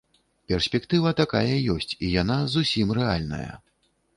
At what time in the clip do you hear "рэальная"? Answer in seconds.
3.01-3.53